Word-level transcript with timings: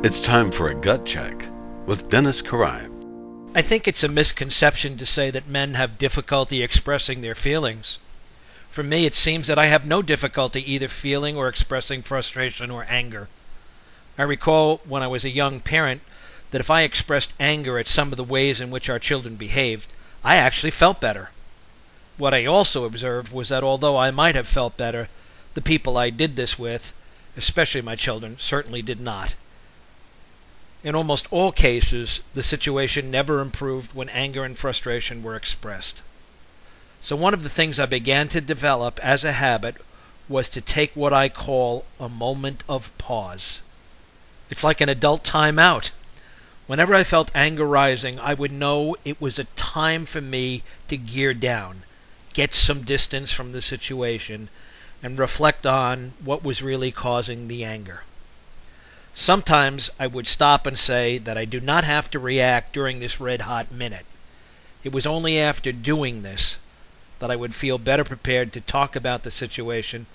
It's 0.00 0.20
time 0.20 0.52
for 0.52 0.68
a 0.68 0.76
gut 0.76 1.04
check 1.04 1.48
with 1.84 2.08
Dennis 2.08 2.40
Karai. 2.40 2.88
I 3.52 3.62
think 3.62 3.88
it's 3.88 4.04
a 4.04 4.08
misconception 4.08 4.96
to 4.96 5.04
say 5.04 5.32
that 5.32 5.48
men 5.48 5.74
have 5.74 5.98
difficulty 5.98 6.62
expressing 6.62 7.20
their 7.20 7.34
feelings. 7.34 7.98
For 8.70 8.84
me, 8.84 9.06
it 9.06 9.16
seems 9.16 9.48
that 9.48 9.58
I 9.58 9.66
have 9.66 9.84
no 9.84 10.00
difficulty 10.00 10.62
either 10.72 10.86
feeling 10.86 11.36
or 11.36 11.48
expressing 11.48 12.02
frustration 12.02 12.70
or 12.70 12.86
anger. 12.88 13.26
I 14.16 14.22
recall 14.22 14.80
when 14.84 15.02
I 15.02 15.08
was 15.08 15.24
a 15.24 15.30
young 15.30 15.58
parent 15.58 16.02
that 16.52 16.60
if 16.60 16.70
I 16.70 16.82
expressed 16.82 17.34
anger 17.40 17.76
at 17.76 17.88
some 17.88 18.12
of 18.12 18.16
the 18.16 18.22
ways 18.22 18.60
in 18.60 18.70
which 18.70 18.88
our 18.88 19.00
children 19.00 19.34
behaved, 19.34 19.88
I 20.22 20.36
actually 20.36 20.70
felt 20.70 21.00
better. 21.00 21.30
What 22.18 22.32
I 22.32 22.46
also 22.46 22.84
observed 22.84 23.32
was 23.32 23.48
that 23.48 23.64
although 23.64 23.96
I 23.96 24.12
might 24.12 24.36
have 24.36 24.46
felt 24.46 24.76
better, 24.76 25.08
the 25.54 25.60
people 25.60 25.98
I 25.98 26.10
did 26.10 26.36
this 26.36 26.56
with, 26.56 26.94
especially 27.36 27.82
my 27.82 27.96
children, 27.96 28.36
certainly 28.38 28.80
did 28.80 29.00
not. 29.00 29.34
In 30.84 30.94
almost 30.94 31.26
all 31.32 31.50
cases, 31.50 32.20
the 32.34 32.42
situation 32.42 33.10
never 33.10 33.40
improved 33.40 33.94
when 33.94 34.08
anger 34.10 34.44
and 34.44 34.56
frustration 34.56 35.22
were 35.22 35.34
expressed. 35.34 36.02
So, 37.00 37.16
one 37.16 37.34
of 37.34 37.42
the 37.42 37.48
things 37.48 37.80
I 37.80 37.86
began 37.86 38.28
to 38.28 38.40
develop 38.40 39.00
as 39.02 39.24
a 39.24 39.32
habit 39.32 39.76
was 40.28 40.48
to 40.50 40.60
take 40.60 40.94
what 40.94 41.12
I 41.12 41.28
call 41.28 41.84
a 41.98 42.08
moment 42.08 42.62
of 42.68 42.96
pause. 42.98 43.62
It's 44.50 44.64
like 44.64 44.80
an 44.80 44.88
adult 44.88 45.24
timeout. 45.24 45.90
Whenever 46.66 46.94
I 46.94 47.02
felt 47.02 47.30
anger 47.34 47.66
rising, 47.66 48.18
I 48.20 48.34
would 48.34 48.52
know 48.52 48.94
it 49.04 49.20
was 49.20 49.38
a 49.38 49.44
time 49.56 50.04
for 50.04 50.20
me 50.20 50.62
to 50.88 50.96
gear 50.96 51.34
down, 51.34 51.82
get 52.34 52.52
some 52.52 52.82
distance 52.82 53.32
from 53.32 53.52
the 53.52 53.62
situation, 53.62 54.48
and 55.02 55.18
reflect 55.18 55.66
on 55.66 56.12
what 56.22 56.44
was 56.44 56.62
really 56.62 56.92
causing 56.92 57.48
the 57.48 57.64
anger. 57.64 58.02
Sometimes 59.20 59.90
I 59.98 60.06
would 60.06 60.28
stop 60.28 60.64
and 60.64 60.78
say 60.78 61.18
that 61.18 61.36
I 61.36 61.44
do 61.44 61.58
not 61.58 61.82
have 61.82 62.08
to 62.10 62.20
react 62.20 62.72
during 62.72 63.00
this 63.00 63.18
red 63.18 63.42
hot 63.42 63.72
minute. 63.72 64.06
It 64.84 64.92
was 64.92 65.06
only 65.06 65.40
after 65.40 65.72
doing 65.72 66.22
this 66.22 66.56
that 67.18 67.28
I 67.28 67.34
would 67.34 67.52
feel 67.52 67.78
better 67.78 68.04
prepared 68.04 68.52
to 68.52 68.60
talk 68.60 68.94
about 68.94 69.24
the 69.24 69.32
situation, 69.32 70.06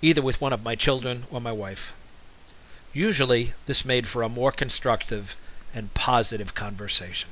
either 0.00 0.22
with 0.22 0.40
one 0.40 0.54
of 0.54 0.62
my 0.62 0.74
children 0.74 1.24
or 1.30 1.38
my 1.38 1.52
wife. 1.52 1.92
Usually, 2.94 3.52
this 3.66 3.84
made 3.84 4.08
for 4.08 4.22
a 4.22 4.28
more 4.30 4.52
constructive 4.52 5.36
and 5.74 5.92
positive 5.92 6.54
conversation. 6.54 7.28